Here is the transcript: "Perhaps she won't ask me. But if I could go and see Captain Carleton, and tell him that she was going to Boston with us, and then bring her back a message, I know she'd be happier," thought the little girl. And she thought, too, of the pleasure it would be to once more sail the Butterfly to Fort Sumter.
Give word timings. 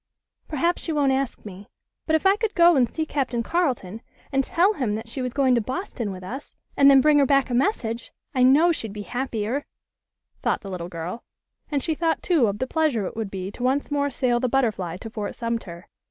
"Perhaps 0.47 0.81
she 0.81 0.91
won't 0.91 1.11
ask 1.11 1.45
me. 1.45 1.69
But 2.07 2.15
if 2.15 2.25
I 2.25 2.35
could 2.35 2.55
go 2.55 2.75
and 2.75 2.89
see 2.89 3.05
Captain 3.05 3.43
Carleton, 3.43 4.01
and 4.31 4.43
tell 4.43 4.73
him 4.73 4.95
that 4.95 5.07
she 5.07 5.21
was 5.21 5.31
going 5.31 5.53
to 5.53 5.61
Boston 5.61 6.11
with 6.11 6.23
us, 6.23 6.55
and 6.75 6.89
then 6.89 7.01
bring 7.01 7.19
her 7.19 7.25
back 7.27 7.51
a 7.51 7.53
message, 7.53 8.11
I 8.33 8.41
know 8.41 8.71
she'd 8.71 8.93
be 8.93 9.03
happier," 9.03 9.63
thought 10.41 10.61
the 10.61 10.71
little 10.71 10.89
girl. 10.89 11.23
And 11.69 11.83
she 11.83 11.93
thought, 11.93 12.23
too, 12.23 12.47
of 12.47 12.57
the 12.57 12.65
pleasure 12.65 13.05
it 13.05 13.15
would 13.15 13.29
be 13.29 13.51
to 13.51 13.61
once 13.61 13.91
more 13.91 14.09
sail 14.09 14.39
the 14.39 14.49
Butterfly 14.49 14.97
to 15.01 15.09
Fort 15.11 15.35
Sumter. 15.35 15.87